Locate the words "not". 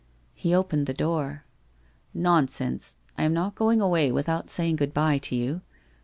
3.35-3.53